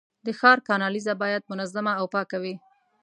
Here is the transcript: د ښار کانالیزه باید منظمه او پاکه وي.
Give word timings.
د 0.25 0.27
ښار 0.39 0.57
کانالیزه 0.67 1.13
باید 1.21 1.49
منظمه 1.51 1.93
او 1.99 2.05
پاکه 2.13 2.37
وي. 2.43 2.55